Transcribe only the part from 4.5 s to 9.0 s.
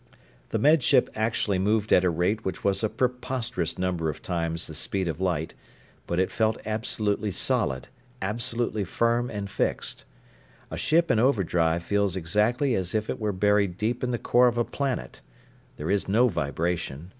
the speed of light, but it felt absolutely solid, absolutely